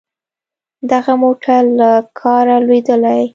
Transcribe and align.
دغه 0.91 1.13
موټر 1.23 1.61
له 1.79 1.91
کاره 2.19 2.57
لوېدلی. 2.65 3.21